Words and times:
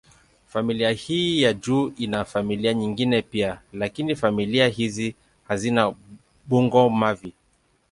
Familia 0.47 0.91
hii 0.91 1.41
ya 1.41 1.53
juu 1.53 1.93
ina 1.97 2.25
familia 2.25 2.73
nyingine 2.73 3.21
pia, 3.21 3.61
lakini 3.73 4.15
familia 4.15 4.67
hizi 4.67 5.15
hazina 5.47 5.95
bungo-mavi. 6.45 7.33